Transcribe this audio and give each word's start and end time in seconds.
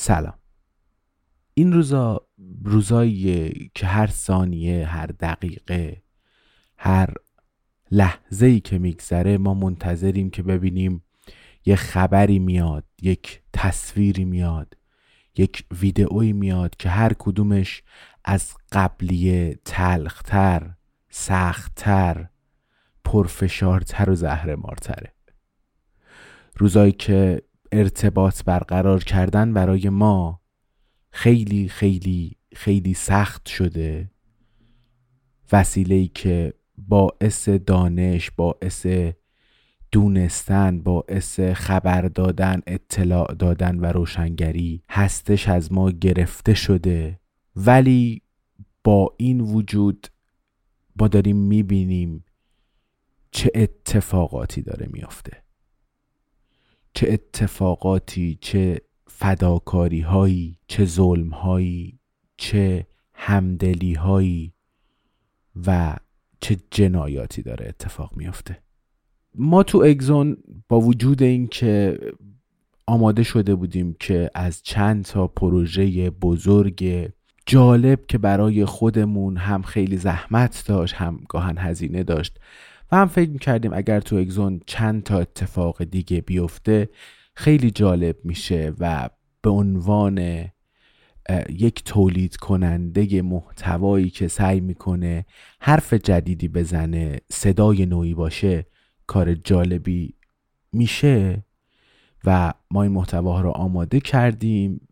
سلام. 0.00 0.38
این 1.54 1.72
روزا 1.72 2.26
روزاییه 2.64 3.70
که 3.74 3.86
هر 3.86 4.06
ثانیه 4.06 4.86
هر 4.86 5.06
دقیقه 5.06 6.02
هر 6.76 7.14
لحظه 7.90 8.46
ای 8.46 8.60
که 8.60 8.78
میگذره 8.78 9.38
ما 9.38 9.54
منتظریم 9.54 10.30
که 10.30 10.42
ببینیم 10.42 11.04
یه 11.64 11.76
خبری 11.76 12.38
میاد 12.38 12.84
یک 13.02 13.42
تصویری 13.52 14.24
میاد 14.24 14.76
یک 15.36 15.64
ویدئویی 15.80 16.32
میاد 16.32 16.76
که 16.76 16.88
هر 16.88 17.12
کدومش 17.18 17.82
از 18.24 18.54
قبلیه 18.72 19.58
تلختر 19.64 20.74
سختتر 21.10 22.28
پرفشارتر 23.04 24.10
و 24.10 24.14
زهرمارتره. 24.14 25.12
روزایی 26.56 26.92
که 26.92 27.47
ارتباط 27.72 28.44
برقرار 28.44 29.04
کردن 29.04 29.52
برای 29.52 29.88
ما 29.88 30.40
خیلی 31.10 31.68
خیلی 31.68 32.36
خیلی 32.54 32.94
سخت 32.94 33.48
شده. 33.48 34.10
وسیله 35.52 36.06
که 36.06 36.54
باعث 36.78 37.48
دانش 37.48 38.30
باعث 38.30 38.86
دونستن 39.92 40.80
باعث 40.80 41.40
خبر 41.40 42.02
دادن 42.02 42.60
اطلاع 42.66 43.34
دادن 43.34 43.78
و 43.78 43.84
روشنگری 43.84 44.82
هستش 44.90 45.48
از 45.48 45.72
ما 45.72 45.90
گرفته 45.90 46.54
شده. 46.54 47.20
ولی 47.56 48.22
با 48.84 49.14
این 49.16 49.40
وجود 49.40 50.06
ما 51.00 51.08
داریم 51.08 51.36
می‌بینیم 51.36 52.24
چه 53.30 53.50
اتفاقاتی 53.54 54.62
داره 54.62 54.88
میافته. 54.92 55.47
چه 56.94 57.08
اتفاقاتی 57.10 58.38
چه 58.40 58.80
فداکاری 59.06 60.00
هایی 60.00 60.58
چه 60.66 60.84
ظلم 60.84 61.28
هایی 61.30 61.98
چه 62.36 62.86
همدلی 63.14 63.94
هایی 63.94 64.52
و 65.66 65.96
چه 66.40 66.56
جنایاتی 66.70 67.42
داره 67.42 67.68
اتفاق 67.68 68.16
میافته. 68.16 68.58
ما 69.34 69.62
تو 69.62 69.82
اگزون 69.86 70.36
با 70.68 70.80
وجود 70.80 71.22
اینکه 71.22 71.98
آماده 72.86 73.22
شده 73.22 73.54
بودیم 73.54 73.96
که 74.00 74.30
از 74.34 74.62
چند 74.62 75.04
تا 75.04 75.26
پروژه 75.26 76.10
بزرگ 76.10 77.10
جالب 77.46 78.06
که 78.06 78.18
برای 78.18 78.64
خودمون 78.64 79.36
هم 79.36 79.62
خیلی 79.62 79.96
زحمت 79.96 80.64
داشت 80.66 80.94
هم 80.94 81.20
گاهن 81.28 81.58
هزینه 81.58 82.02
داشت 82.02 82.38
و 82.92 82.96
هم 82.96 83.08
فکر 83.08 83.38
کردیم 83.38 83.72
اگر 83.72 84.00
تو 84.00 84.16
اگزون 84.16 84.60
چند 84.66 85.02
تا 85.02 85.18
اتفاق 85.18 85.84
دیگه 85.84 86.20
بیفته 86.20 86.88
خیلی 87.34 87.70
جالب 87.70 88.16
میشه 88.24 88.72
و 88.78 89.10
به 89.42 89.50
عنوان 89.50 90.48
یک 91.48 91.84
تولید 91.84 92.36
کننده 92.36 93.22
محتوایی 93.22 94.10
که 94.10 94.28
سعی 94.28 94.60
می‌کنه 94.60 95.26
حرف 95.60 95.92
جدیدی 95.94 96.48
بزنه 96.48 97.20
صدای 97.32 97.86
نوعی 97.86 98.14
باشه 98.14 98.66
کار 99.06 99.34
جالبی 99.34 100.14
میشه 100.72 101.44
و 102.24 102.52
ما 102.70 102.82
این 102.82 102.92
محتواها 102.92 103.40
رو 103.40 103.50
آماده 103.50 104.00
کردیم 104.00 104.88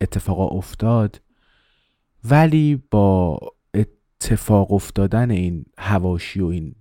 اتفاقا 0.00 0.46
افتاد 0.46 1.20
ولی 2.24 2.82
با 2.90 3.38
اتفاق 3.74 4.72
افتادن 4.72 5.30
این 5.30 5.64
هواشی 5.78 6.40
و 6.40 6.46
این 6.46 6.74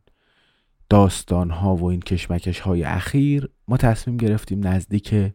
داستان 0.90 1.50
ها 1.50 1.76
و 1.76 1.84
این 1.84 2.00
کشمکش 2.00 2.60
های 2.60 2.84
اخیر 2.84 3.50
ما 3.68 3.78
تصمیم 3.78 4.18
گرفتیم 4.18 4.68
نزدیک 4.68 5.34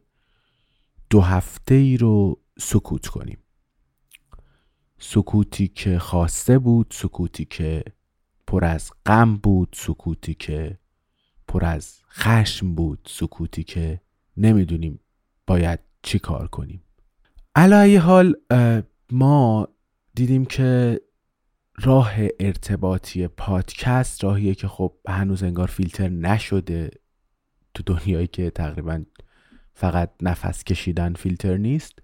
دو 1.11 1.21
هفته 1.21 1.75
ای 1.75 1.97
رو 1.97 2.41
سکوت 2.59 3.07
کنیم. 3.07 3.39
سکوتی 4.99 5.69
که 5.69 5.99
خواسته 5.99 6.59
بود 6.59 6.87
سکوتی 6.97 7.45
که 7.45 7.85
پر 8.47 8.65
از 8.65 8.91
غم 9.07 9.37
بود 9.37 9.69
سکوتی 9.73 10.35
که 10.35 10.79
پر 11.49 11.65
از 11.65 12.01
خشم 12.11 12.75
بود 12.75 13.09
سکوتی 13.11 13.65
که 13.65 14.01
نمی‌دونیم 14.37 15.01
باید 15.47 15.81
چی 16.03 16.19
کار 16.19 16.49
کنیم. 16.49 16.83
علایه 17.55 18.01
حال 18.01 18.35
ما 19.11 19.69
دیدیم 20.15 20.45
که 20.45 21.01
راه 21.83 22.13
ارتباطی 22.41 23.29
پادکست 23.29 24.25
راهیه 24.25 24.55
که 24.55 24.69
خب 24.69 24.93
هنوز 25.09 25.43
انگار 25.43 25.67
فیلتر 25.67 26.09
نشده 26.09 26.91
تو 27.75 27.83
دنیایی 27.87 28.27
که 28.27 28.51
تقریبا 28.51 29.05
فقط 29.75 30.11
نفس 30.23 30.65
کشیدن 30.65 31.15
فیلتر 31.15 31.57
نیست. 31.57 31.99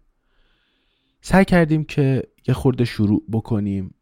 سعی 1.21 1.45
کردیم 1.45 1.85
که 1.85 2.23
یه 2.49 2.55
خورده 2.55 2.85
شروع 2.85 3.25
بکنیم 3.33 3.95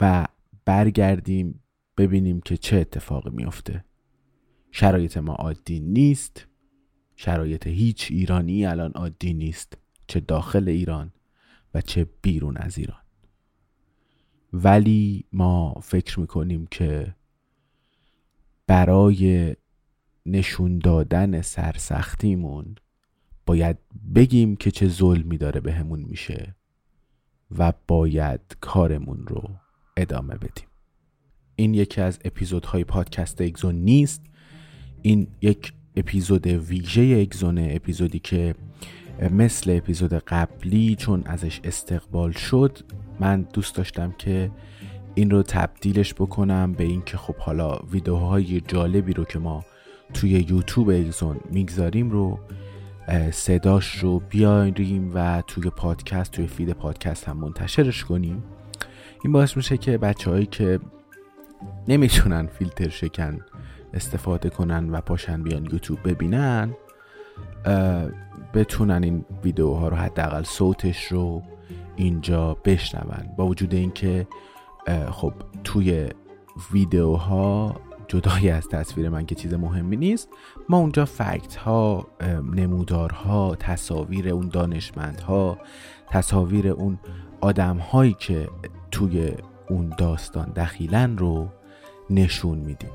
و 0.00 0.26
برگردیم 0.64 1.60
ببینیم 1.96 2.40
که 2.40 2.56
چه 2.56 2.76
اتفاقی 2.76 3.30
میفته. 3.30 3.84
شرایط 4.70 5.16
ما 5.16 5.32
عادی 5.34 5.80
نیست. 5.80 6.46
شرایط 7.16 7.66
هیچ 7.66 8.08
ایرانی 8.10 8.66
الان 8.66 8.92
عادی 8.92 9.34
نیست. 9.34 9.78
چه 10.06 10.20
داخل 10.20 10.68
ایران 10.68 11.12
و 11.74 11.80
چه 11.80 12.06
بیرون 12.22 12.56
از 12.56 12.78
ایران. 12.78 13.01
ولی 14.52 15.24
ما 15.32 15.80
فکر 15.82 16.20
می‌کنیم 16.20 16.66
که 16.70 17.14
برای 18.66 19.56
نشون 20.26 20.78
دادن 20.78 21.40
سرسختیمون 21.40 22.74
باید 23.46 23.76
بگیم 24.14 24.56
که 24.56 24.70
چه 24.70 24.88
ظلمی 24.88 25.38
داره 25.38 25.60
بهمون 25.60 26.00
میشه 26.00 26.54
و 27.58 27.72
باید 27.88 28.40
کارمون 28.60 29.26
رو 29.26 29.50
ادامه 29.96 30.34
بدیم. 30.34 30.66
این 31.56 31.74
یکی 31.74 32.00
از 32.00 32.18
اپیزودهای 32.24 32.84
پادکست 32.84 33.40
اگزون 33.40 33.74
نیست. 33.74 34.22
این 35.02 35.26
یک 35.40 35.72
اپیزود 35.96 36.46
ویژه 36.46 37.02
اگزونه 37.02 37.68
اپیزودی 37.70 38.18
که 38.18 38.54
مثل 39.30 39.76
اپیزود 39.76 40.12
قبلی 40.12 40.96
چون 40.96 41.22
ازش 41.26 41.60
استقبال 41.64 42.32
شد 42.32 42.78
من 43.22 43.42
دوست 43.42 43.74
داشتم 43.74 44.14
که 44.18 44.50
این 45.14 45.30
رو 45.30 45.42
تبدیلش 45.42 46.14
بکنم 46.14 46.72
به 46.72 46.84
اینکه 46.84 47.16
خب 47.16 47.36
حالا 47.36 47.78
ویدیوهای 47.90 48.60
جالبی 48.60 49.12
رو 49.12 49.24
که 49.24 49.38
ما 49.38 49.64
توی 50.14 50.30
یوتیوب 50.30 50.90
اگزون 50.90 51.40
می‌گذاریم 51.50 52.10
رو 52.10 52.38
صداش 53.30 53.98
رو 53.98 54.18
بیاریم 54.18 55.10
و 55.14 55.42
توی 55.46 55.70
پادکست 55.70 56.30
توی 56.32 56.46
فید 56.46 56.72
پادکست 56.72 57.28
هم 57.28 57.36
منتشرش 57.36 58.04
کنیم. 58.04 58.42
این 59.24 59.32
باعث 59.32 59.56
میشه 59.56 59.76
که 59.76 59.98
بچه 59.98 60.46
که 60.46 60.80
نمی‌تونن 61.88 62.46
فیلتر 62.46 62.88
شکن 62.88 63.40
استفاده 63.94 64.50
کنن 64.50 64.90
و 64.90 65.00
پاشن 65.00 65.42
بیان 65.42 65.64
یوتیوب 65.72 65.98
ببینن 66.04 66.74
بتونن 68.54 69.04
این 69.04 69.24
ویدیوها 69.44 69.88
رو 69.88 69.96
حداقل 69.96 70.42
صوتش 70.42 71.04
رو 71.04 71.42
اینجا 72.02 72.56
بشنون. 72.64 73.28
با 73.36 73.46
وجود 73.46 73.74
اینکه 73.74 74.26
خب 75.10 75.32
توی 75.64 76.08
ویدیوها 76.72 77.74
جدای 78.08 78.50
از 78.50 78.68
تصویر 78.68 79.08
من 79.08 79.26
که 79.26 79.34
چیز 79.34 79.54
مهمی 79.54 79.96
نیست 79.96 80.28
ما 80.68 80.78
اونجا 80.78 81.04
فکت 81.04 81.56
ها 81.56 82.06
نمودارها 82.54 83.56
تصاویر 83.56 84.28
اون 84.28 84.48
دانشمندها 84.48 85.58
تصاویر 86.10 86.68
اون 86.68 86.98
آدم 87.40 87.76
هایی 87.76 88.16
که 88.18 88.48
توی 88.90 89.32
اون 89.68 89.94
داستان 89.98 90.52
دخیلن 90.56 91.18
رو 91.18 91.48
نشون 92.10 92.58
میدیم. 92.58 92.90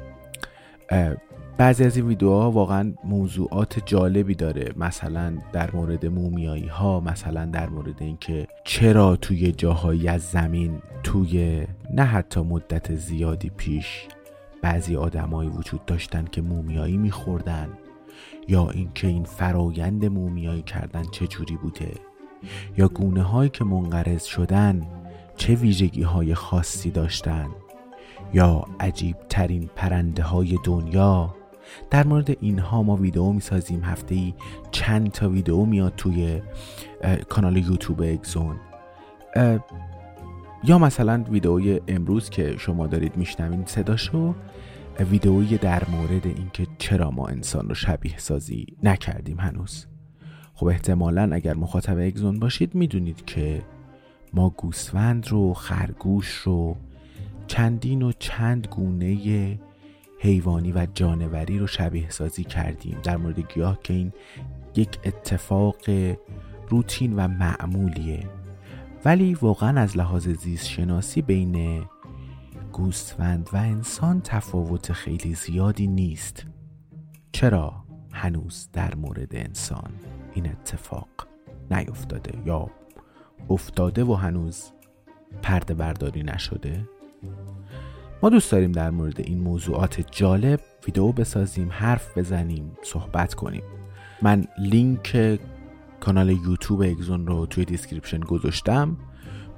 بعضی 1.57 1.83
از 1.83 1.97
این 1.97 2.07
ویدیوها 2.07 2.51
واقعا 2.51 2.93
موضوعات 3.03 3.85
جالبی 3.85 4.35
داره. 4.35 4.73
مثلا 4.75 5.37
در 5.53 5.71
مورد 5.71 6.05
مومیایی 6.05 6.67
ها 6.67 6.99
مثلا 6.99 7.45
در 7.45 7.69
مورد 7.69 8.01
اینکه 8.01 8.47
چرا 8.63 9.15
توی 9.15 9.51
جاهایی 9.51 10.07
از 10.07 10.21
زمین 10.21 10.81
توی 11.03 11.67
نه 11.93 12.03
حتی 12.03 12.41
مدت 12.41 12.95
زیادی 12.95 13.51
پیش 13.57 14.07
بعضی 14.61 14.95
آدمایی 14.95 15.49
وجود 15.49 15.85
داشتن 15.85 16.25
که 16.31 16.41
مومیایی 16.41 16.97
میخوردن 16.97 17.69
یا 18.47 18.69
اینکه 18.69 19.07
این 19.07 19.23
فرایند 19.23 20.05
مومیایی 20.05 20.61
کردن 20.61 21.03
چه 21.11 21.27
جوری 21.27 21.55
بوده 21.55 21.91
یا 22.77 22.87
گونه 22.87 23.23
هایی 23.23 23.49
که 23.49 23.63
منقرض 23.63 24.23
شدن 24.23 24.87
چه 25.35 25.55
ویژگی 25.55 26.01
های 26.01 26.35
خاصی 26.35 26.91
داشتن 26.91 27.47
یا 28.33 28.65
عجیب 28.79 29.15
ترین 29.29 29.69
پرنده 29.75 30.23
های 30.23 30.57
دنیا 30.63 31.36
در 31.89 32.07
مورد 32.07 32.37
اینها 32.41 32.83
ما 32.83 32.95
ویدیو 32.95 33.31
می‌سازیم 33.31 33.83
هفته 33.83 34.15
ای 34.15 34.33
چند 34.71 35.11
تا 35.11 35.29
ویدیو 35.29 35.65
میاد 35.65 35.93
توی 35.97 36.41
کانال 37.29 37.57
یوتیوب 37.57 38.01
اگزون 38.01 38.55
یا 40.63 40.79
مثلا 40.79 41.23
ویدئوی 41.29 41.81
امروز 41.87 42.29
که 42.29 42.55
شما 42.57 42.87
دارید 42.87 43.17
میشنوین 43.17 43.65
صداشو 43.65 44.35
ویدئویی 44.99 45.57
در 45.57 45.83
مورد 45.89 46.25
اینکه 46.25 46.67
چرا 46.77 47.11
ما 47.11 47.27
انسان 47.27 47.69
رو 47.69 47.75
شبیه 47.75 48.17
سازی 48.17 48.65
نکردیم 48.83 49.39
هنوز. 49.39 49.85
خب 50.53 50.65
احتمالا 50.65 51.29
اگر 51.33 51.53
مخاطب 51.53 51.97
اگزون 51.97 52.39
باشید 52.39 52.75
می‌دونید 52.75 53.25
که 53.25 53.61
ما 54.33 54.49
گوسفند 54.49 55.27
رو 55.27 55.53
خرگوش 55.53 56.29
رو 56.29 56.75
چندین 57.47 58.01
و 58.01 58.11
چند 58.19 58.67
گونه 58.67 59.57
حیوانی 60.19 60.71
و 60.71 60.87
جانوری 60.93 61.59
رو 61.59 61.67
شبیه 61.67 62.09
سازی 62.09 62.43
کردیم. 62.43 62.99
در 63.03 63.17
مورد 63.17 63.39
گیاه 63.53 63.79
که 63.83 63.93
این 63.93 64.13
یک 64.75 64.99
اتفاق 65.05 65.75
روتین 66.69 67.15
و 67.15 67.27
معمولیه. 67.27 68.29
ولی 69.05 69.33
واقعا 69.33 69.81
از 69.81 69.97
لحاظ 69.97 70.27
زیست 70.27 70.67
شناسی 70.67 71.21
بین 71.21 71.83
گوسفند 72.71 73.49
و 73.53 73.57
انسان 73.57 74.21
تفاوت 74.21 74.93
خیلی 74.93 75.35
زیادی 75.35 75.87
نیست. 75.87 76.45
چرا 77.31 77.73
هنوز 78.11 78.69
در 78.73 78.95
مورد 78.95 79.35
انسان 79.35 79.91
این 80.33 80.49
اتفاق 80.49 81.07
نیفتاده 81.71 82.31
یا 82.45 82.69
افتاده 83.49 84.03
و 84.03 84.13
هنوز 84.13 84.71
پرده 85.41 85.73
برداری 85.73 86.23
نشده؟ 86.23 86.89
ما 88.23 88.29
دوست 88.29 88.51
داریم 88.51 88.71
در 88.71 88.89
مورد 88.89 89.19
این 89.19 89.39
موضوعات 89.39 90.11
جالب 90.11 90.59
ویدیو 90.87 91.11
بسازیم 91.11 91.69
حرف 91.71 92.17
بزنیم 92.17 92.71
صحبت 92.83 93.33
کنیم. 93.33 93.63
من 94.21 94.45
لینک 94.59 95.39
کانال 95.99 96.29
یوتیوب 96.29 96.81
اگزون 96.81 97.27
رو 97.27 97.45
توی 97.45 97.65
description 97.65 98.19
گذاشتم. 98.19 98.97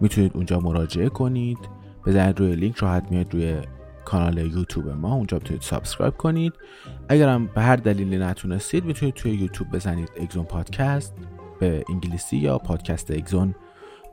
می‌تونید 0.02 0.32
اونجا 0.36 0.60
مراجعه 0.60 1.10
کنید. 1.10 1.58
بزنید 2.06 2.40
روی 2.40 2.56
لینک 2.56 2.78
راحت 2.78 3.12
میاد 3.12 3.34
روی 3.34 3.58
کانال 4.06 4.38
یوتیوب 4.38 4.90
ما. 4.90 5.14
اونجا 5.14 5.38
می‌تونید 5.38 5.62
subscribe 5.62 6.18
کنید. 6.18 6.54
اگرم 7.10 7.48
به 7.48 7.62
هر 7.62 7.76
دلیلی 7.76 8.18
نتونستید 8.18 8.86
می‌تونید 8.86 9.14
توی 9.14 9.32
یوتیوب 9.32 9.72
بزنید 9.72 10.12
اگزون 10.22 10.44
پادکست 10.44 11.14
به 11.60 11.84
انگلیسی 11.90 12.38
یا 12.38 12.58
پادکست 12.58 13.12
اگزون 13.12 13.56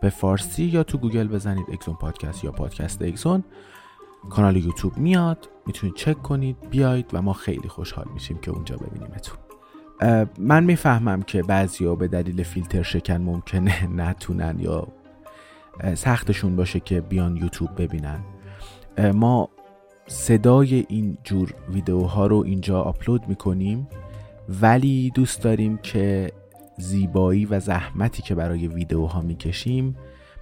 به 0.01 0.09
فارسی 0.09 0.65
یا 0.65 0.83
تو 0.83 0.99
گوگل 0.99 1.29
بزنید 1.29 1.67
اگزون 1.73 1.95
پادکست 1.95 2.45
یا 2.45 2.51
پادکست 2.51 3.03
اگزون. 3.03 3.45
کانال 4.31 4.57
یوتیوب 4.57 4.99
میاد 4.99 5.49
می‌تونید 5.67 5.97
چک 5.97 6.23
کنید 6.23 6.57
بیاید 6.71 7.07
و 7.13 7.23
ما 7.23 7.33
خیلی 7.33 7.69
خوشحال 7.69 8.07
میشیم 8.15 8.39
که 8.39 8.51
اونجا 8.51 8.77
ببینیمتون. 8.77 9.39
من 10.39 10.65
می‌فهمم 10.65 11.23
که 11.23 11.43
بعضیا 11.43 11.95
به 11.95 12.09
دلیل 12.09 12.43
فیلتر 12.43 12.83
شکن 12.83 13.17
ممکنه 13.17 13.87
نتونن 14.03 14.57
یا 14.61 14.89
سختشون 15.95 16.57
باشه 16.57 16.81
که 16.81 17.01
بیان 17.01 17.37
یوتیوب 17.37 17.71
ببینن. 17.83 18.21
ما 19.15 19.49
صدای 20.07 20.87
این 20.89 21.19
جور 21.25 21.55
ویدیوها 21.73 22.27
رو 22.27 22.37
اینجا 22.37 22.81
آپلود 22.81 23.29
می‌کنیم 23.29 23.89
ولی 24.49 25.11
دوست 25.15 25.43
داریم 25.43 25.77
که 25.77 26.33
زیبایی 26.79 27.47
و 27.47 27.61
زحمتی 27.61 28.23
که 28.23 28.35
برای 28.35 28.69
ویدیوها 28.69 29.21
می‌کشیم 29.21 29.97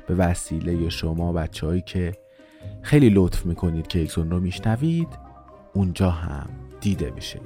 به 0.07 0.15
وسیله 0.15 0.89
شما 0.89 1.33
بچههایی 1.33 1.81
که 1.81 2.13
خیلی 2.85 3.11
لطف 3.11 3.47
می‌کنید 3.47 3.87
که 3.87 4.03
اکسون 4.03 4.31
رو 4.31 4.41
میشنوید. 4.41 5.09
اونجا 5.73 6.11
هم 6.11 6.49
دیده 6.81 7.11
بشه 7.11 7.41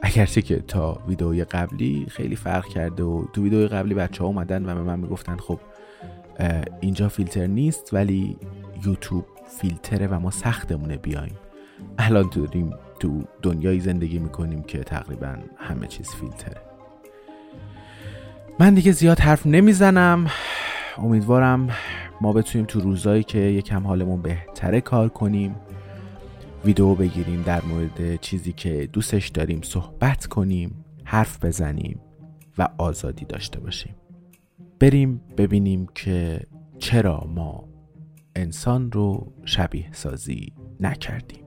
اگرچه 0.00 0.42
که 0.42 0.58
تا 0.60 1.02
ویدئوی 1.08 1.44
قبلی 1.44 2.06
خیلی 2.10 2.36
فرق 2.36 2.66
کرده 2.66 3.02
و 3.02 3.24
تو 3.32 3.42
ویدئوی 3.42 3.66
قبلی 3.66 3.94
بچه 3.94 4.22
ها 4.22 4.26
اومدن 4.26 4.66
و 4.66 4.74
به 4.74 4.82
من 4.82 5.00
می‌گفتن 5.00 5.36
خب 5.36 5.60
اینجا 6.80 7.08
فیلتر 7.08 7.46
نیست 7.46 7.94
ولی 7.94 8.36
یوتیوب 8.86 9.26
فیلتره 9.60 10.06
و 10.06 10.18
ما 10.18 10.30
سختمونه 10.30 10.96
بیایم. 10.96 11.36
الان 11.98 12.30
داریم 12.34 12.70
تو 13.00 13.22
دنیایی 13.42 13.80
زندگی 13.80 14.18
می‌کنیم 14.18 14.62
که 14.62 14.78
تقریبا 14.78 15.36
همه 15.56 15.86
چیز 15.86 16.10
فیلتره. 16.10 16.60
من 18.58 18.74
دیگه 18.74 18.92
زیاد 18.92 19.20
حرف 19.20 19.46
نمی‌زنم. 19.46 20.26
امیدوارم 20.98 21.68
ما 22.22 22.32
بتونیم 22.32 22.66
تو 22.66 22.80
روزایی 22.80 23.22
که 23.22 23.38
یکم 23.38 23.86
حالمون 23.86 24.22
بهتره 24.22 24.80
کار 24.80 25.08
کنیم 25.08 25.54
ویدیو 26.64 26.94
بگیریم 26.94 27.42
در 27.42 27.64
مورد 27.64 28.20
چیزی 28.20 28.52
که 28.52 28.88
دوستش 28.92 29.28
داریم 29.28 29.60
صحبت 29.62 30.26
کنیم 30.26 30.84
حرف 31.04 31.44
بزنیم 31.44 32.00
و 32.58 32.68
آزادی 32.78 33.24
داشته 33.24 33.60
باشیم. 33.60 33.94
بریم 34.80 35.20
ببینیم 35.36 35.86
که 35.94 36.40
چرا 36.78 37.26
ما 37.34 37.68
انسان 38.36 38.92
رو 38.92 39.32
شبیه 39.44 39.88
سازی 39.92 40.52
نکردیم. 40.80 41.41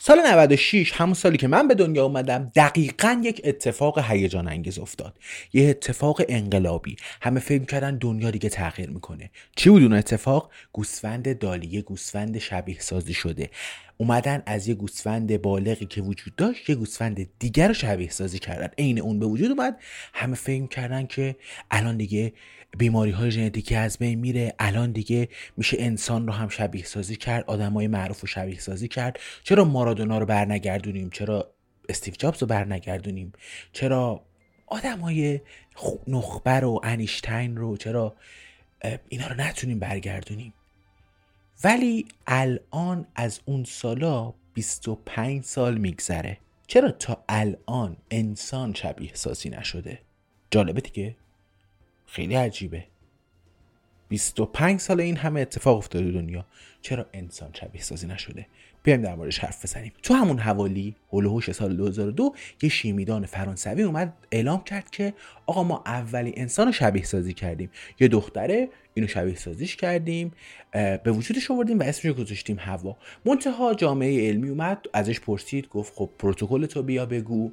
سال 0.00 0.20
96 0.26 0.92
همون 0.92 1.14
سالی 1.14 1.36
که 1.36 1.48
من 1.48 1.68
به 1.68 1.74
دنیا 1.74 2.04
اومدم 2.04 2.52
دقیقا 2.56 3.20
یک 3.24 3.40
اتفاق 3.44 4.10
هیجان 4.10 4.48
انگیز 4.48 4.78
افتاد. 4.78 5.18
یه 5.52 5.68
اتفاق 5.68 6.22
انقلابی. 6.28 6.96
همه 7.22 7.40
فکر 7.40 7.64
کردن 7.64 7.98
دنیا 7.98 8.30
دیگه 8.30 8.48
تغییر 8.48 8.90
می‌کنه. 8.90 9.30
چی 9.56 9.70
بود 9.70 9.82
اون 9.82 9.92
اتفاق؟ 9.92 10.50
گوسفند 10.72 11.38
دالیه 11.38 11.82
گوسفند 11.82 12.38
شبیه 12.38 12.80
سازی 12.80 13.14
شده. 13.14 13.50
اومدن 13.96 14.42
از 14.46 14.68
یه 14.68 14.74
گوسفند 14.74 15.42
بالغی 15.42 15.86
که 15.86 16.02
وجود 16.02 16.36
داشت 16.36 16.70
یه 16.70 16.76
گوسفند 16.76 17.28
دیگر 17.38 17.68
رو 17.68 17.74
شبیه 17.74 18.10
سازی 18.10 18.38
کردن. 18.38 18.68
عین 18.78 19.00
اون 19.00 19.18
به 19.18 19.26
وجود 19.26 19.50
اومد. 19.50 19.80
همه 20.14 20.34
فکر 20.34 20.66
کردن 20.66 21.06
که 21.06 21.36
الان 21.70 21.96
دیگه 21.96 22.32
بیماری 22.78 23.10
های 23.10 23.30
ژنتیکی 23.30 23.74
از 23.74 23.98
بین 23.98 24.18
میره. 24.18 24.54
الان 24.58 24.92
دیگه 24.92 25.28
میشه 25.56 25.76
انسان 25.80 26.26
رو 26.26 26.32
هم 26.32 26.48
شبیه 26.48 26.84
سازی 26.84 27.16
کرد 27.16 27.44
آدمای 27.46 27.86
معروف 27.86 28.20
رو 28.20 28.26
شبیه 28.26 28.58
سازی 28.58 28.88
کرد. 28.88 29.18
چرا 29.44 29.64
مارادونا 29.64 30.18
رو 30.18 30.26
برنگردونیم؟ 30.26 31.10
چرا 31.10 31.54
استیو 31.88 32.14
جابز 32.18 32.42
رو 32.42 32.46
برنگردونیم؟ 32.46 33.32
چرا 33.72 34.24
آدمای 34.66 35.40
نخبر 36.08 36.64
و 36.64 36.80
انیشتین 36.84 37.56
رو 37.56 37.76
چرا 37.76 38.16
اینا 39.08 39.26
رو 39.26 39.34
نتونیم 39.34 39.78
برگردونیم؟ 39.78 40.54
ولی 41.64 42.06
الان 42.26 43.06
از 43.14 43.40
اون 43.44 43.64
سالا 43.64 44.34
25 44.54 45.44
سال 45.44 45.78
میگذره. 45.78 46.38
چرا 46.66 46.90
تا 46.90 47.24
الان 47.28 47.96
انسان 48.10 48.74
شبیه 48.74 49.10
سازی 49.14 49.50
نشده؟ 49.50 49.98
جالبه 50.50 50.80
دیگه؟ 50.80 51.16
خیلی 52.08 52.34
عجیبه. 52.34 52.84
25 54.08 54.80
سال 54.80 55.00
این 55.00 55.16
همه 55.16 55.40
اتفاق 55.40 55.76
افتاده 55.76 56.10
دنیا. 56.10 56.46
چرا 56.82 57.06
انسان 57.12 57.50
شبیه 57.52 57.82
سازی 57.82 58.06
نشده؟ 58.06 58.46
بیایم 58.82 59.02
در 59.02 59.14
موردش 59.14 59.38
حرف 59.38 59.64
بزنیم. 59.64 59.92
تو 60.02 60.14
همون 60.14 60.38
حوالی 60.38 60.96
هولوهوش 61.12 61.50
سال 61.50 61.76
2002 61.76 62.34
یه 62.62 62.68
شیمیدان 62.68 63.26
فرانسوی 63.26 63.82
اومد 63.82 64.12
اعلام 64.32 64.64
کرد 64.64 64.90
که 64.90 65.14
آقا 65.46 65.64
ما 65.64 65.82
اولی 65.86 66.32
انسان 66.36 66.66
رو 66.66 66.72
شبیه 66.72 67.04
سازی 67.04 67.34
کردیم. 67.34 67.70
یه 68.00 68.08
دختره 68.08 68.68
اینو 68.94 69.08
شبیه 69.08 69.34
سازیش 69.34 69.76
کردیم 69.76 70.32
به 70.72 71.12
وجودش 71.12 71.50
آوردیم 71.50 71.78
و 71.78 71.82
اسمش 71.82 72.12
گذاشتیم 72.12 72.56
هوا. 72.58 72.96
منتها 73.24 73.74
جامعه 73.74 74.28
علمی 74.28 74.48
اومد 74.48 74.86
ازش 74.92 75.20
پرسید 75.20 75.68
گفت 75.68 75.92
خب 75.96 76.10
پروتکل 76.18 76.66
تو 76.66 76.82
بیا 76.82 77.06
بگو. 77.06 77.52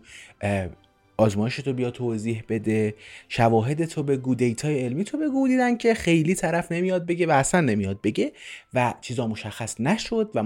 آزمایش 1.17 1.55
تو 1.55 1.73
بیا 1.73 1.91
توضیح 1.91 2.43
بده 2.49 2.95
شواهد 3.29 3.85
تو 3.85 4.03
بگو 4.03 4.35
دیتای 4.35 4.79
علمی 4.83 5.03
تو 5.03 5.17
بگو 5.17 5.47
دیدن 5.47 5.77
که 5.77 5.93
خیلی 5.93 6.35
طرف 6.35 6.71
نمیاد 6.71 7.05
بگه 7.05 7.27
و 7.27 7.31
اصلا 7.31 7.61
نمیاد 7.61 8.01
بگه 8.01 8.31
و 8.73 8.93
چیزا 9.01 9.27
مشخص 9.27 9.81
نشد 9.81 10.31
و 10.35 10.43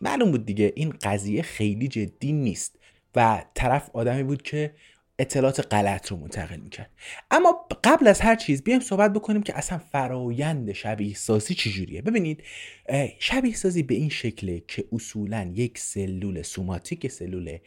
معلوم 0.00 0.30
بود 0.30 0.46
دیگه 0.46 0.72
این 0.76 0.94
قضیه 1.02 1.42
خیلی 1.42 1.88
جدی 1.88 2.32
نیست 2.32 2.78
و 3.16 3.44
طرف 3.54 3.90
آدمی 3.92 4.22
بود 4.22 4.42
که 4.42 4.74
اطلاعات 5.18 5.74
غلط 5.74 6.08
رو 6.08 6.16
منتقل 6.16 6.56
می‌کرد. 6.56 6.90
اما 7.30 7.66
قبل 7.84 8.08
از 8.08 8.20
هر 8.20 8.36
چیز 8.36 8.62
بیایم 8.62 8.80
صحبت 8.80 9.12
بکنیم 9.12 9.42
که 9.42 9.58
اصلا 9.58 9.78
فرایند 9.78 10.72
شبیه 10.72 11.14
سازی 11.14 11.54
چجوریه. 11.54 12.02
ببینید 12.02 12.42
شبیه 13.18 13.54
سازی 13.54 13.82
به 13.82 13.94
این 13.94 14.08
شکله 14.08 14.62
که 14.68 14.84
اصولا 14.92 15.50
یک 15.54 15.78
سلول 15.78 16.42
سوماتیک 16.42 17.08
سلول 17.08 17.58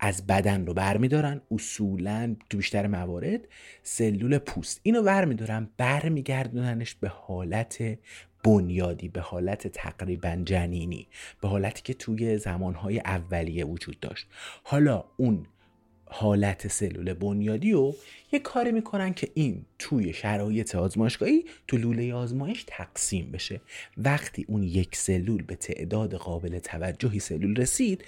از 0.00 0.26
بدن 0.26 0.66
رو 0.66 0.74
برمیدارن 0.74 1.40
اصولا 1.50 2.36
تو 2.50 2.56
بیشتر 2.56 2.86
موارد 2.86 3.40
سلول 3.82 4.38
پوست. 4.38 4.80
اینو 4.82 5.02
برمیدارن 5.02 5.68
برمیگردوننش 5.76 6.94
به 6.94 7.08
حالت 7.08 7.98
بنیادی 8.44 9.08
به 9.08 9.20
حالت 9.20 9.68
تقریبا 9.68 10.42
جنینی 10.44 11.08
به 11.40 11.48
حالتی 11.48 11.82
که 11.82 11.94
توی 11.94 12.38
زمانهای 12.38 12.98
اولیه 12.98 13.64
وجود 13.64 14.00
داشت. 14.00 14.26
حالا 14.62 15.04
اون 15.16 15.46
حالت 16.12 16.68
سلول 16.68 17.12
بنیادی 17.12 17.72
و 17.72 17.92
یه 18.32 18.38
کاری 18.38 18.72
می‌کنن 18.72 19.14
که 19.14 19.28
این 19.34 19.64
توی 19.78 20.12
شرایط 20.12 20.74
آزمایشگاهی 20.74 21.44
تو 21.68 21.76
لوله 21.76 22.14
آزمایش 22.14 22.64
تقسیم 22.66 23.30
بشه. 23.30 23.60
وقتی 23.96 24.44
اون 24.48 24.62
یک 24.62 24.96
سلول 24.96 25.42
به 25.42 25.56
تعداد 25.56 26.14
قابل 26.14 26.58
توجهی 26.58 27.18
سلول 27.18 27.56
رسید 27.56 28.04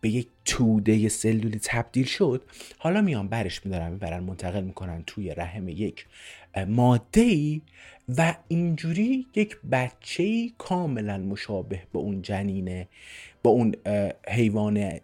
به 0.00 0.08
یک 0.08 0.28
توده 0.44 1.08
سلولی 1.08 1.58
تبدیل 1.62 2.06
شد. 2.06 2.42
حالا 2.78 3.00
میان 3.00 3.28
برش 3.28 3.66
میدارن 3.66 3.92
می‌برن 3.92 4.20
منتقل 4.20 4.64
می‌کنن 4.64 5.02
توی 5.06 5.30
رحم 5.30 5.68
یک 5.68 6.06
ماده 6.66 7.20
ای 7.20 7.60
و 8.16 8.34
اینجوری 8.48 9.26
یک 9.34 9.56
بچه 9.72 10.50
کاملا 10.58 11.18
مشابه 11.18 11.82
به 11.92 11.98
اون 11.98 12.22
جنینه 12.22 12.88
با 13.42 13.50
اون 13.50 13.74
حیوان 14.28 15.00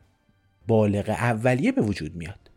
بالغ 0.67 1.09
اولیه 1.09 1.73
به 1.73 1.83
وجود 1.83 2.17
میاد. 2.17 2.51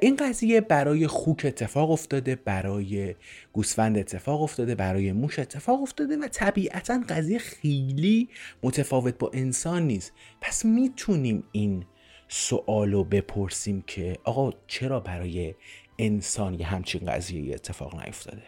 این 0.00 0.16
قضیه 0.16 0.60
برای 0.60 1.06
خوک 1.06 1.42
اتفاق 1.44 1.90
افتاده 1.90 2.36
برای 2.36 3.14
گوسفند 3.52 3.98
اتفاق 3.98 4.42
افتاده 4.42 4.74
برای 4.74 5.12
موش 5.12 5.38
اتفاق 5.38 5.82
افتاده 5.82 6.16
و 6.16 6.28
طبیعتا 6.28 7.02
قضیه 7.08 7.38
خیلی 7.38 8.28
متفاوت 8.62 9.18
با 9.18 9.30
انسان 9.34 9.82
نیست. 9.82 10.12
پس 10.40 10.64
می‌تونیم 10.64 11.44
این 11.52 11.84
سوال 12.28 12.92
رو 12.92 13.04
بپرسیم 13.04 13.84
که 13.86 14.18
آقا 14.24 14.52
چرا 14.66 15.00
برای 15.00 15.54
انسان 15.98 16.54
یه 16.54 16.66
همچین 16.66 17.10
قضیه 17.10 17.54
اتفاق 17.54 18.04
نیفتاده؟ 18.04 18.42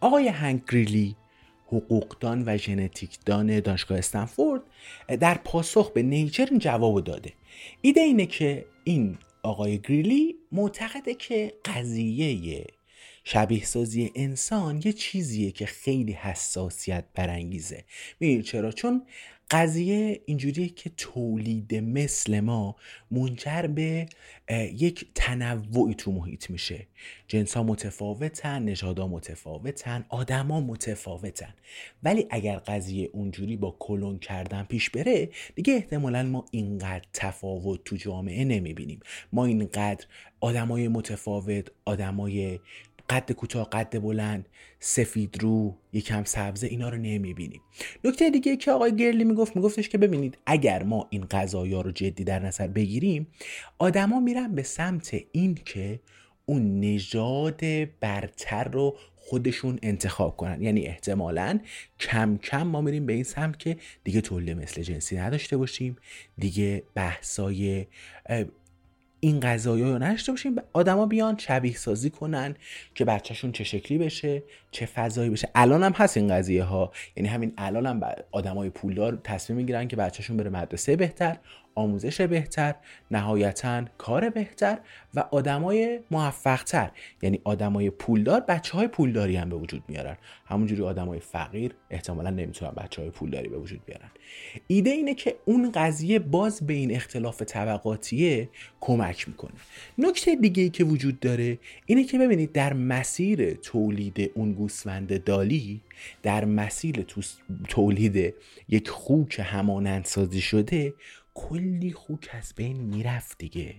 آقای 0.00 0.28
هنگ 0.28 0.62
گریلی 0.68 1.16
حقوقدان 1.66 2.42
و 2.46 2.56
ژنتیکدان 2.56 3.60
دانشگاه 3.60 3.98
استنفورد 3.98 4.62
در 5.20 5.34
پاسخ 5.34 5.92
به 5.92 6.02
نیچر 6.02 6.48
این 6.50 6.58
جواب 6.58 7.04
داده. 7.04 7.32
ایده 7.80 8.00
اینه 8.00 8.26
که 8.26 8.66
این 8.84 9.18
آقای 9.42 9.78
گریلی 9.78 10.36
معتقده 10.52 11.14
که 11.14 11.54
قضیه 11.64 12.66
شبیه 13.24 13.64
سازی 13.64 14.10
انسان 14.14 14.82
یه 14.84 14.92
چیزیه 14.92 15.50
که 15.50 15.66
خیلی 15.66 16.12
حساسیت 16.12 17.04
برانگیزه. 17.14 17.84
می‌دونید 18.20 18.44
چرا؟ 18.44 18.72
چون 18.72 19.02
قضیه 19.50 20.20
اینجوریه 20.26 20.68
که 20.68 20.90
تولید 20.96 21.74
مثل 21.74 22.40
ما 22.40 22.76
منجر 23.10 23.62
به 23.62 24.06
یک 24.72 25.06
تنوعی 25.14 25.94
تو 25.94 26.12
محیط 26.12 26.50
میشه. 26.50 26.86
جنس 27.28 27.56
ها 27.56 27.62
متفاوتن 27.62 28.62
نژادها 28.62 29.08
متفاوتن 29.08 30.04
آدما 30.08 30.60
متفاوتن. 30.60 31.54
ولی 32.02 32.26
اگر 32.30 32.56
قضیه 32.56 33.10
اونجوری 33.12 33.56
با 33.56 33.76
کلون 33.78 34.18
کردن 34.18 34.62
پیش 34.62 34.90
بره 34.90 35.28
دیگه 35.54 35.74
احتمالا 35.74 36.22
ما 36.22 36.44
اینقدر 36.50 37.04
تفاوت 37.12 37.84
تو 37.84 37.96
جامعه 37.96 38.44
نمی‌بینیم. 38.44 39.00
ما 39.32 39.44
اینقدر 39.44 40.06
آدمای 40.40 40.88
متفاوت 40.88 41.70
آدمای 41.84 42.60
قد 43.10 43.32
کوتاه 43.32 43.70
قد 43.70 43.98
بلند 43.98 44.48
سفید 44.80 45.42
رو 45.42 45.76
یکم 45.92 46.24
سبزه 46.24 46.66
اینا 46.66 46.88
رو 46.88 46.96
نمی‌بینیم 46.96 47.60
نکته 48.04 48.30
دیگه 48.30 48.56
که 48.56 48.70
آقای 48.70 48.96
گرلی 48.96 49.24
می‌گفت 49.24 49.56
میگفتش 49.56 49.88
که 49.88 49.98
ببینید 49.98 50.38
اگر 50.46 50.82
ما 50.82 51.06
این 51.10 51.24
قضایا 51.30 51.80
رو 51.80 51.92
جدی 51.92 52.24
در 52.24 52.38
نظر 52.38 52.66
بگیریم 52.66 53.26
آدما 53.78 54.20
میرن 54.20 54.54
به 54.54 54.62
سمت 54.62 55.16
این 55.32 55.54
که 55.64 56.00
اون 56.46 56.80
نژاد 56.80 57.60
برتر 58.00 58.64
رو 58.64 58.96
خودشون 59.16 59.78
انتخاب 59.82 60.36
کنن. 60.36 60.62
یعنی 60.62 60.86
احتمالا 60.86 61.60
کم 62.00 62.38
کم 62.42 62.62
ما 62.62 62.80
میریم 62.80 63.06
به 63.06 63.12
این 63.12 63.24
سمت 63.24 63.58
که 63.58 63.76
دیگه 64.04 64.20
تولید 64.20 64.56
مثل 64.56 64.82
جنسی 64.82 65.16
نداشته 65.16 65.56
باشیم 65.56 65.96
دیگه 66.38 66.82
بحثای 66.94 67.86
این 69.24 69.40
قضایی 69.40 69.82
رو 69.82 69.98
نشته 69.98 70.32
باشیم. 70.32 70.56
آدما 70.72 71.06
بیان 71.06 71.36
شبیه 71.38 71.76
سازی 71.76 72.10
کنن 72.10 72.54
که 72.94 73.04
بچهشون 73.04 73.52
چه 73.52 73.64
شکلی 73.64 73.98
بشه 73.98 74.42
چه 74.70 74.86
فضایی 74.86 75.30
بشه. 75.30 75.48
الان 75.54 75.82
هم 75.82 75.92
هست 75.92 76.16
این 76.16 76.28
قضیه 76.28 76.64
ها. 76.64 76.92
یعنی 77.16 77.28
همین 77.28 77.52
الان 77.58 77.86
هم 77.86 78.00
آدمای 78.32 78.70
پولدار 78.70 79.20
تصمیم 79.24 79.56
می‌گیرن 79.56 79.88
که 79.88 79.96
بچهشون 79.96 80.36
بره 80.36 80.50
مدرسه 80.50 80.96
بهتر. 80.96 81.36
آموزش 81.74 82.20
بهتر 82.20 82.74
نهایتا 83.10 83.84
کار 83.98 84.30
بهتر 84.30 84.78
و 85.14 85.20
آدمای 85.30 86.00
موفقتر. 86.10 86.90
یعنی 87.22 87.40
آدمای 87.44 87.90
پولدار 87.90 88.40
بچه 88.40 88.78
های 88.78 88.88
پولداری 88.88 89.36
هم 89.36 89.48
به 89.48 89.56
وجود 89.56 89.82
میارن. 89.88 90.16
همونجوری 90.46 90.82
آدمای 90.82 91.20
فقیر 91.20 91.74
احتمالا 91.90 92.30
نمی‌تونن 92.30 92.72
بچه 92.76 93.02
های 93.02 93.10
پولداری 93.10 93.48
به 93.48 93.58
وجود 93.58 93.84
بیارن. 93.86 94.10
ایده 94.66 94.90
اینه 94.90 95.14
که 95.14 95.36
اون 95.44 95.72
قضیه 95.72 96.18
باز 96.18 96.66
به 96.66 96.72
این 96.72 96.94
اختلاف 96.94 97.42
طبقاتیه 97.42 98.48
کمک 98.80 99.28
می‌کنه. 99.28 99.52
نکته 99.98 100.36
دیگه 100.36 100.62
ای 100.62 100.70
که 100.70 100.84
وجود 100.84 101.20
داره 101.20 101.58
اینه 101.86 102.04
که 102.04 102.18
ببینید 102.18 102.52
در 102.52 102.72
مسیر 102.72 103.54
تولید 103.54 104.30
اون 104.34 104.52
گوسفند 104.52 105.24
دالی 105.24 105.80
در 106.22 106.44
مسیر 106.44 107.06
تولید 107.68 108.34
یک 108.68 108.88
خوک 108.88 109.40
همانندسازی 109.44 110.40
شده 110.40 110.94
کلی 111.34 111.92
خوک 111.92 112.30
از 112.32 112.52
بین 112.56 112.76
می‌رفت 112.76 113.38
دیگه. 113.38 113.74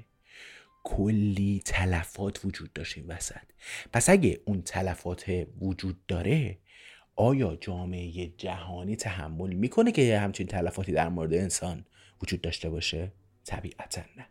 کلی 0.83 1.61
تلفات 1.65 2.45
وجود 2.45 2.73
داشت 2.73 2.97
این 2.97 3.07
وسط. 3.07 3.41
پس 3.93 4.09
اگه 4.09 4.41
اون 4.45 4.61
تلفات 4.61 5.47
وجود 5.61 6.05
داره 6.07 6.57
آیا 7.15 7.57
جامعه 7.61 8.27
جهانی 8.37 8.95
تحمل 8.95 9.53
می‌کنه 9.53 9.91
که 9.91 10.19
همچین 10.19 10.47
تلفاتی 10.47 10.91
در 10.91 11.09
مورد 11.09 11.33
انسان 11.33 11.85
وجود 12.21 12.41
داشته 12.41 12.69
باشه؟ 12.69 13.11
طبیعتا 13.45 14.01
نه. 14.17 14.25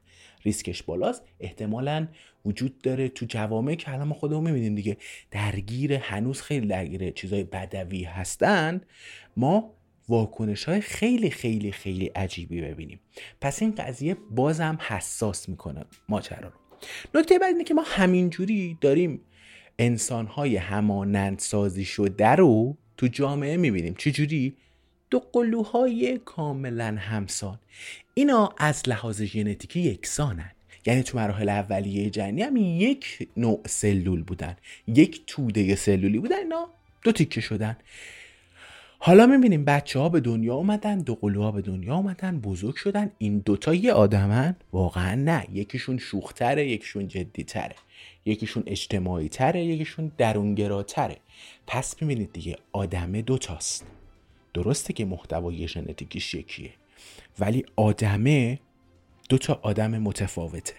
ریسکش 0.45 0.83
بالاست. 0.83 1.23
احتمالا 1.41 2.09
وجود 2.45 2.79
داره 2.79 3.09
تو 3.09 3.27
جوامع 3.27 3.75
که 3.75 3.93
الان 3.93 4.09
ما 4.09 4.15
خودمون 4.15 4.45
می‌بینیم 4.45 4.75
دیگه. 4.75 4.97
درگیر 5.31 5.93
هنوز 5.95 6.43
خیلی 6.43 6.67
درگیر 6.67 7.11
چیزای 7.11 7.45
بدوی 7.45 8.05
هستن. 8.05 8.81
ما 9.37 9.75
واکنش 10.09 10.65
های 10.65 10.81
خیلی 10.81 11.31
خیلی 11.31 11.73
خیلی 11.73 12.07
عجیبی 12.07 12.61
ببینیم. 12.61 13.01
پس 13.41 13.63
این 13.63 13.75
قضیه 13.75 14.17
بازم 14.31 14.79
حساس 14.81 15.49
می‌کنه 15.49 15.85
ماجرا 16.09 16.49
رو. 16.49 16.55
نکته 17.21 17.39
بعد 17.39 17.53
اینه 17.53 17.65
که 17.65 17.75
ما 17.75 17.83
همینجوری 17.87 18.79
داریم 18.81 19.21
انسان 19.79 20.27
های 20.27 20.57
همانند 20.57 21.39
سازی 21.39 21.85
شده 21.85 22.29
رو 22.29 22.77
تو 22.97 23.07
جامعه 23.07 23.57
می‌بینیم. 23.57 23.95
چجوری؟ 23.99 24.57
دو 25.11 25.19
قلوهای 25.33 26.21
کاملا 26.25 26.97
همسان. 26.99 27.59
اینا 28.15 28.55
از 28.59 28.83
لحاظ 28.87 29.23
ژنتیکی 29.23 29.81
یکسانن. 29.81 30.51
یعنی 30.87 31.03
تو 31.03 31.19
مراحل 31.19 31.49
اولیه 31.49 32.11
جنی 32.11 32.43
هم 32.43 32.57
یک 32.57 33.29
نوع 33.37 33.61
سلول 33.67 34.23
بودن. 34.23 34.57
یک 34.87 35.23
توده 35.27 35.75
سلولی 35.75 36.19
بودن. 36.19 36.39
اینا 36.39 36.69
دو 37.03 37.13
تیکه 37.13 37.41
شدن. 37.41 37.77
حالا 39.07 39.27
می‌بینیم 39.27 39.65
بچه 39.65 39.99
ها 39.99 40.09
به 40.09 40.21
دنیا 40.21 40.55
اومدن 40.55 40.99
دو 40.99 41.15
قلوها 41.15 41.51
به 41.51 41.63
دنیا 41.63 41.95
اومدن 41.95 42.41
بزرگ 42.41 42.77
شدن. 42.77 43.11
این 43.19 43.39
دوتا 43.39 43.75
یه 43.75 43.93
آدمن؟ 43.93 44.57
واقعا 44.73 45.15
نه. 45.15 45.47
یکیشون 45.53 45.99
شوختره 45.99 46.69
یکیشون 46.69 47.09
جدیتره. 47.09 47.75
یکیشون 48.25 48.63
اجتماعی 48.67 49.29
تره 49.29 49.65
یکیشون 49.65 50.13
درونگراتره. 50.19 51.17
پس 51.67 52.03
می‌بینید 52.03 52.33
دیگه 52.33 52.57
آدمه 52.73 53.23
دوتاست 53.23 53.87
درسته 54.55 54.93
که 54.93 55.05
محتوای 55.05 55.69
ژنتیکیش 55.69 56.35
یکیه. 56.35 56.71
ولی 57.39 57.65
آدمه 57.77 58.59
دوتا 59.29 59.61
آدم 59.63 59.99
متفاوته. 59.99 60.75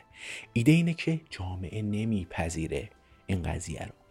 ایده 0.53 0.71
اینه 0.71 0.93
که 0.93 1.21
جامعه 1.29 1.81
نمیپذیره 1.81 2.89
این 3.27 3.43
قضیه 3.43 3.85
رو. 3.85 4.04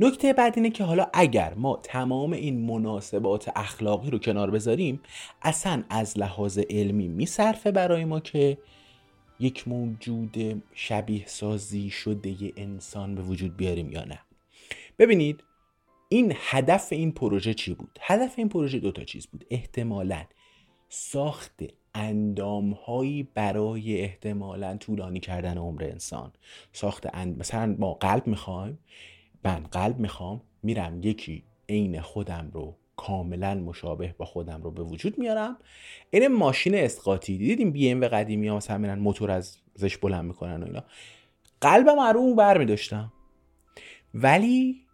نکته 0.00 0.32
بعد 0.32 0.52
اینه 0.56 0.70
که 0.70 0.84
حالا 0.84 1.06
اگر 1.12 1.54
ما 1.54 1.80
تمام 1.82 2.32
این 2.32 2.66
مناسبات 2.66 3.50
اخلاقی 3.56 4.10
رو 4.10 4.18
کنار 4.18 4.50
بذاریم 4.50 5.00
اصلا 5.42 5.84
از 5.90 6.18
لحاظ 6.18 6.58
علمی 6.58 7.08
میصرفه 7.08 7.70
برای 7.70 8.04
ما 8.04 8.20
که 8.20 8.58
یک 9.40 9.68
موجود 9.68 10.62
شبیه 10.74 11.26
سازی 11.26 11.90
شده 11.90 12.36
انسان 12.56 13.14
به 13.14 13.22
وجود 13.22 13.56
بیاریم 13.56 13.90
یا 13.90 14.04
نه. 14.04 14.20
ببینید 14.98 15.44
این 16.08 16.32
هدف 16.36 16.88
این 16.90 17.12
پروژه 17.12 17.54
چی 17.54 17.74
بود؟ 17.74 17.98
هدف 18.02 18.34
این 18.36 18.48
پروژه 18.48 18.78
دوتا 18.78 19.04
چیز 19.04 19.26
بود. 19.26 19.44
احتمالا 19.50 20.24
ساخت 20.88 21.60
اندامهایی 21.94 23.22
برای 23.34 24.00
احتمالا 24.00 24.76
طولانی 24.76 25.20
کردن 25.20 25.58
عمر 25.58 25.84
انسان. 25.84 26.32
ساخت 26.72 27.14
اند... 27.14 27.38
مثلا 27.38 27.76
ما 27.78 27.94
قلب 27.94 28.26
می‌خوایم. 28.26 28.78
من 29.44 29.62
قلب 29.62 29.98
می‌خوام 29.98 30.42
میرم 30.62 31.00
یکی 31.02 31.44
عین 31.68 32.00
خودم 32.00 32.50
رو 32.54 32.76
کاملا 32.96 33.54
مشابه 33.54 34.14
با 34.18 34.24
خودم 34.24 34.62
رو 34.62 34.70
به 34.70 34.82
وجود 34.82 35.18
میارم. 35.18 35.56
این 36.10 36.26
ماشین 36.28 36.74
اسقاطی 36.74 37.38
دیدیم 37.38 37.70
بی 37.70 37.90
ام 37.90 38.00
و 38.00 38.04
قدیمی 38.04 38.48
ها 38.48 38.56
مثلا 38.56 38.78
میرن 38.78 38.98
موتور 38.98 39.30
از 39.30 39.58
زش 39.74 39.96
بلند 39.96 40.24
می‌کنن 40.24 40.62
و 40.62 40.66
اینا. 40.66 40.84
قلبم 41.60 42.00
رو 42.00 42.20
اون 42.20 42.36
بر 42.36 42.58
میداشتم. 42.58 43.12
ولی 44.14 44.86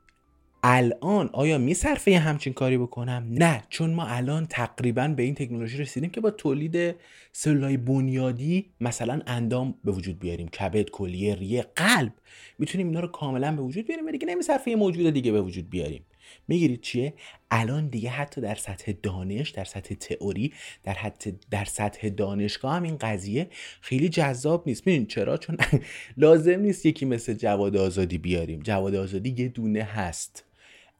الان 0.62 1.30
آیا 1.32 1.58
میصرفه 1.58 2.10
یه 2.10 2.18
همچین 2.18 2.52
کاری 2.52 2.78
بکنم؟ 2.78 3.26
نه 3.30 3.62
چون 3.68 3.94
ما 3.94 4.06
الان 4.06 4.46
تقریبا 4.46 5.08
به 5.08 5.22
این 5.22 5.34
تکنولوژی 5.34 5.78
رسیدیم 5.78 6.10
که 6.10 6.20
با 6.20 6.30
تولید 6.30 6.96
سلولای 7.32 7.76
بنیادی 7.76 8.70
مثلا 8.80 9.20
اندام 9.26 9.74
به 9.84 9.92
وجود 9.92 10.18
بیاریم. 10.18 10.48
کبد 10.48 10.90
کلیه 10.90 11.34
ریه 11.34 11.66
قلب. 11.76 12.12
می‌تونیم 12.58 12.86
اینا 12.86 13.00
رو 13.00 13.08
کاملا 13.08 13.56
به 13.56 13.62
وجود 13.62 13.86
بیاریم 13.86 14.06
و 14.06 14.10
دیگه 14.10 14.26
نمیصرفه 14.26 14.70
یه 14.70 14.76
موجود 14.76 15.10
دیگه 15.10 15.32
به 15.32 15.42
وجود 15.42 15.70
بیاریم. 15.70 16.04
می‌گیرید 16.48 16.80
چیه؟ 16.80 17.14
الان 17.50 17.88
دیگه 17.88 18.10
حتی 18.10 18.40
در 18.40 18.54
سطح 18.54 18.92
دانش 19.02 19.50
در 19.50 19.64
سطح 19.64 19.94
تئوری 19.94 20.52
در 20.84 20.94
حتی 20.94 21.38
در 21.50 21.64
سطح 21.64 22.08
دانشگاه 22.08 22.76
هم 22.76 22.82
این 22.82 22.96
قضیه 22.96 23.48
خیلی 23.80 24.08
جذاب 24.08 24.62
نیست. 24.66 24.82
ببین 24.82 25.06
چرا؟ 25.06 25.36
چون 25.36 25.56
لازم 26.16 26.60
نیست 26.60 26.86
یکی 26.86 27.04
مثل 27.06 27.34
جواد 27.34 27.76
آزادی 27.76 28.18
بیاریم. 28.18 28.60
جواد 28.60 28.94
آزادی 28.94 29.34
یه 29.42 29.48
دونه 29.48 29.82
هست. 29.82 30.47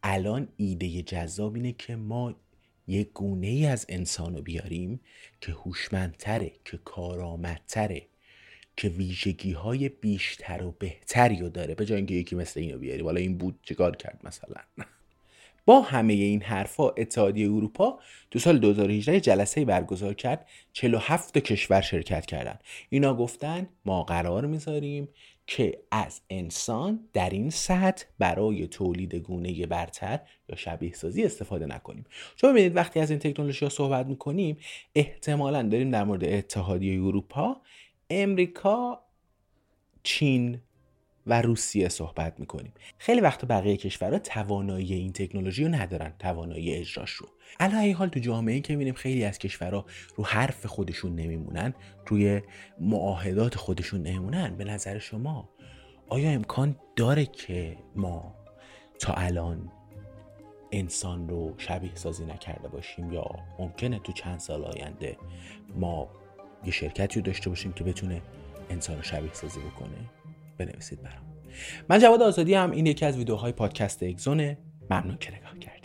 الان 0.02 0.48
ایده 0.56 1.02
جذاب 1.02 1.54
اینه 1.54 1.72
که 1.72 1.96
ما 1.96 2.34
یک 2.86 3.12
گونه 3.12 3.46
ای 3.46 3.66
از 3.66 3.86
انسان 3.88 4.36
رو 4.36 4.42
بیاریم 4.42 5.00
که 5.40 5.52
هوشمندتره 5.52 6.52
که 6.64 6.78
کارآمدتره 6.84 8.06
که 8.76 8.88
ویژگی 8.88 9.52
های 9.52 9.88
بیشتر 9.88 10.62
و 10.62 10.74
بهتری 10.78 11.36
رو 11.36 11.48
داره 11.48 11.74
به 11.74 11.84
جای 11.84 11.96
اینکه 11.96 12.14
یکی 12.14 12.36
مثل 12.36 12.60
اینو 12.60 12.78
بیاریم 12.78 13.04
حالا 13.04 13.20
این 13.20 13.38
بود 13.38 13.58
چیکار 13.62 13.96
کرد 13.96 14.20
مثلا؟ 14.24 14.62
با 15.66 15.80
همه 15.80 16.12
این 16.12 16.42
حرفا 16.42 16.88
اتحادیه 16.90 17.46
اروپا 17.46 18.00
تو 18.30 18.38
سال 18.38 18.58
2018 18.58 19.20
جلسه 19.20 19.64
برگزار 19.64 20.14
کرد 20.14 20.46
47 20.72 21.38
کشور 21.38 21.80
شرکت 21.80 22.26
کردن. 22.26 22.58
اینا 22.90 23.14
گفتن 23.14 23.68
ما 23.84 24.02
قرار 24.02 24.46
می‌ذاریم 24.46 25.08
که 25.50 25.78
از 25.90 26.20
انسان 26.30 27.08
در 27.12 27.30
این 27.30 27.50
سطح 27.50 28.04
برای 28.18 28.66
تولید 28.66 29.14
گونه 29.14 29.66
برتر 29.66 30.20
یا 30.48 30.56
شبیه 30.56 30.92
سازی 30.92 31.24
استفاده 31.24 31.66
نکنیم. 31.66 32.04
چون 32.36 32.52
ببینید 32.52 32.76
وقتی 32.76 33.00
از 33.00 33.10
این 33.10 33.18
تکنولوژی 33.18 33.64
ها 33.64 33.68
صحبت 33.68 34.06
می‌کنیم 34.06 34.56
احتمالا 34.94 35.62
داریم 35.62 35.90
در 35.90 36.04
مورد 36.04 36.24
اتحادیه 36.24 37.02
اروپا 37.02 37.60
امریکا 38.10 39.02
چین 40.02 40.60
و 41.28 41.42
روسیه 41.42 41.88
صحبت 41.88 42.40
می‌کنیم. 42.40 42.72
خیلی 42.98 43.20
وقت 43.20 43.44
بقیه 43.44 43.76
کشورها 43.76 44.18
توانایی 44.18 44.94
این 44.94 45.12
تکنولوژی 45.12 45.64
رو 45.64 45.74
ندارن 45.74 46.12
توانایی 46.18 46.74
اجراش 46.74 47.10
رو. 47.10 47.26
علا 47.60 47.92
حال 47.92 48.08
تو 48.08 48.20
جامعه 48.20 48.60
که 48.60 48.72
می‌بینیم 48.72 48.94
خیلی 48.94 49.24
از 49.24 49.38
کشورها 49.38 49.84
رو 50.16 50.24
حرف 50.24 50.66
خودشون 50.66 51.14
نمیمونن 51.14 51.74
روی 52.06 52.42
معاهدات 52.80 53.54
خودشون 53.54 54.02
نمیمونن. 54.02 54.56
به 54.56 54.64
نظر 54.64 54.98
شما 54.98 55.48
آیا 56.08 56.30
امکان 56.30 56.76
داره 56.96 57.26
که 57.26 57.76
ما 57.96 58.34
تا 58.98 59.12
الان 59.12 59.72
انسان 60.72 61.28
رو 61.28 61.54
شبیه 61.58 61.94
سازی 61.94 62.24
نکرده 62.24 62.68
باشیم 62.68 63.12
یا 63.12 63.30
ممکنه 63.58 63.98
تو 63.98 64.12
چند 64.12 64.38
سال 64.38 64.64
آینده 64.64 65.16
ما 65.76 66.08
یه 66.64 66.72
شرکتی 66.72 67.20
رو 67.20 67.26
داشته 67.26 67.50
باشیم 67.50 67.72
که 67.72 67.84
بتونه 67.84 68.22
انسان 68.70 68.96
رو 68.96 69.02
شبیه 69.02 69.32
سازی 69.32 69.60
بکنه؟ 69.60 70.17
بنویسید 70.58 71.02
برام. 71.02 71.22
من 71.88 71.98
جواد 71.98 72.22
آزادی 72.22 72.54
هم 72.54 72.70
این 72.70 72.86
یکی 72.86 73.04
از 73.04 73.16
ویدیوهای 73.16 73.52
پادکست 73.52 74.02
اگزونه 74.02 74.58
ممنون 74.90 75.16
که 75.20 75.36
نگاه 75.36 75.58
کرد 75.58 75.77